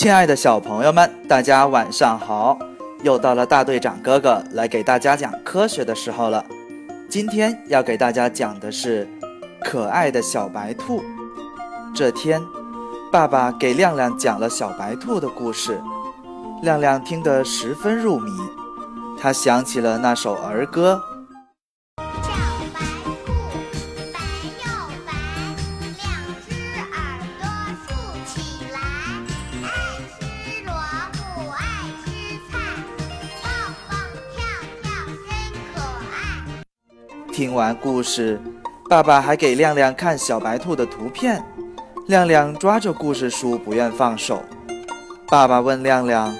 [0.00, 2.58] 亲爱的小朋友们，大家晚上好！
[3.02, 6.42] 又到了大队长哥哥来给大家讲科学的时候了。
[7.06, 9.06] 今天要给大家讲的是
[9.62, 11.02] 可爱的小白兔。
[11.94, 12.40] 这天，
[13.12, 15.78] 爸爸给亮亮讲了小白兔的故事，
[16.62, 18.30] 亮亮听得十分入迷，
[19.20, 20.98] 他想起了那首儿歌。
[37.32, 38.40] 听完故事，
[38.88, 41.42] 爸爸还给亮亮看小白兔的图片。
[42.06, 44.42] 亮亮抓着故事书不愿放手。
[45.28, 46.34] 爸爸问亮亮：“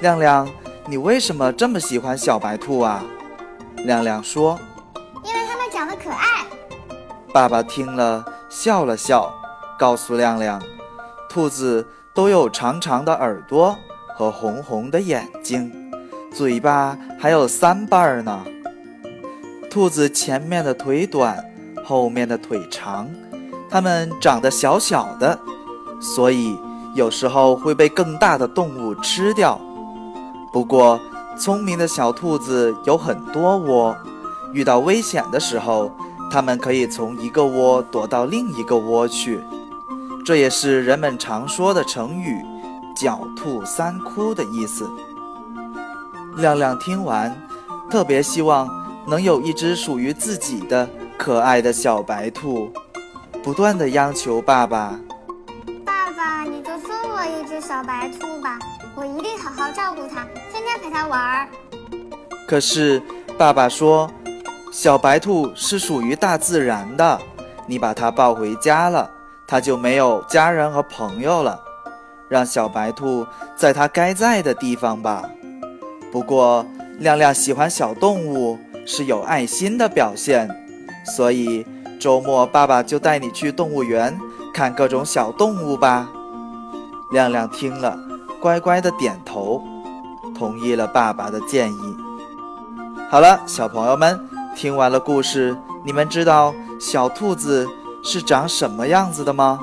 [0.00, 0.48] 亮亮，
[0.86, 3.02] 你为什么这么喜欢小白兔啊？”
[3.84, 4.58] 亮亮说
[5.24, 6.46] ：“因为它们长得可爱。”
[7.34, 9.34] 爸爸听了笑了笑，
[9.76, 10.62] 告诉亮亮
[11.28, 13.76] ：“兔子都有长长的耳朵
[14.16, 15.72] 和红红的眼睛，
[16.32, 18.44] 嘴巴还有三瓣呢。”
[19.74, 21.36] 兔子前面的腿短，
[21.84, 23.10] 后面的腿长，
[23.68, 25.36] 它们长得小小的，
[25.98, 26.56] 所以
[26.94, 29.60] 有时候会被更大的动物吃掉。
[30.52, 31.00] 不过，
[31.36, 33.96] 聪明的小兔子有很多窝，
[34.52, 35.90] 遇到危险的时候，
[36.30, 39.42] 它们可以从一个窝躲到另一个窝去。
[40.24, 42.40] 这也是人们常说的成语
[42.96, 44.88] “狡兔三窟”的意思。
[46.36, 47.36] 亮亮听完，
[47.90, 48.83] 特别希望。
[49.06, 50.88] 能有一只属于自己的
[51.18, 52.72] 可爱的小白兔，
[53.42, 54.98] 不断的央求爸爸
[55.84, 58.58] ：“爸爸，你就送我一只小白兔吧，
[58.94, 61.48] 我一定好好照顾它，天天陪它玩儿。”
[62.48, 63.02] 可是
[63.36, 64.10] 爸爸说
[64.72, 67.20] ：“小白兔是属于大自然的，
[67.66, 69.10] 你把它抱回家了，
[69.46, 71.60] 它就没有家人和朋友了。
[72.26, 75.28] 让小白兔在它该在的地方吧。”
[76.10, 76.64] 不过，
[76.98, 78.58] 亮亮喜欢小动物。
[78.86, 80.48] 是有爱心的表现，
[81.16, 81.66] 所以
[81.98, 84.18] 周末爸爸就带你去动物园
[84.52, 86.08] 看各种小动物吧。
[87.10, 87.98] 亮亮听了，
[88.40, 89.62] 乖乖的点头，
[90.36, 91.96] 同意了爸爸的建议。
[93.08, 94.18] 好了，小朋友们，
[94.56, 97.66] 听完了故事，你们知道小兔子
[98.02, 99.60] 是长什么样子的吗？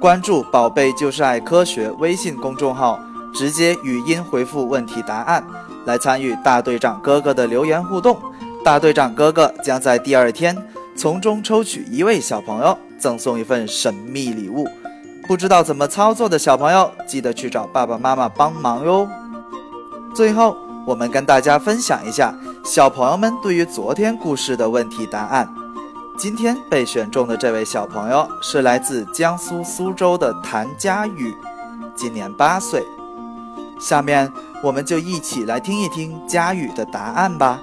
[0.00, 2.98] 关注“宝贝就是爱科学”微信公众号，
[3.32, 5.44] 直接语音回复问题答案。
[5.86, 8.20] 来参与大队长哥哥的留言互动，
[8.62, 10.56] 大队长哥哥将在第二天
[10.94, 14.68] 从中抽取一位小朋友，赠送一份神秘礼物。
[15.26, 19.08] 不知道怎么操作的小朋友，记得去找爸爸妈妈帮忙哟。
[20.14, 20.54] 最后，
[20.86, 25.48] 我们跟大家分享一下小朋友们对于昨天故事的问题答案。
[26.18, 31.34] 今天被选中的这位小朋友是来自江苏苏州的谭佳宇，
[31.96, 32.84] 今年八岁。
[33.80, 34.30] 下面。
[34.62, 37.62] 我们就一起来听一听佳宇的答案吧。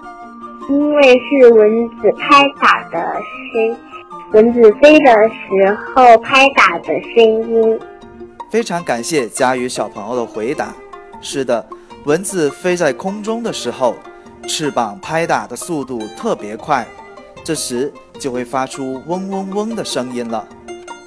[0.67, 2.99] 因为是蚊子拍打的
[3.53, 3.77] 声，
[4.31, 7.79] 蚊子飞的时候拍打的声音。
[8.49, 10.73] 非常感谢佳宇小朋友的回答。
[11.21, 11.63] 是的，
[12.05, 13.95] 蚊子飞在空中的时候，
[14.47, 16.83] 翅膀拍打的速度特别快，
[17.43, 20.47] 这时就会发出嗡嗡嗡的声音了。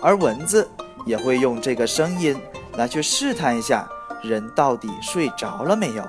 [0.01, 0.69] 而蚊子
[1.05, 2.37] 也会用这个声音
[2.77, 3.89] 来去试探一下。
[4.23, 6.09] 人到底睡着了没有？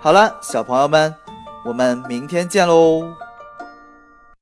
[0.00, 1.14] 好了，小朋友们，
[1.64, 3.02] 我们明天见喽。